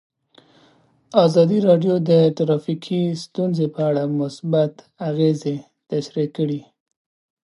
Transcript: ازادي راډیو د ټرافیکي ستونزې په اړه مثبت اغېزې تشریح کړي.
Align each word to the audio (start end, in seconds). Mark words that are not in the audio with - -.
ازادي 1.25 1.57
راډیو 1.69 1.95
د 2.09 2.11
ټرافیکي 2.37 3.01
ستونزې 3.23 3.67
په 3.73 3.79
اړه 3.89 4.03
مثبت 4.19 4.73
اغېزې 5.09 5.55
تشریح 5.89 6.29
کړي. 6.37 6.61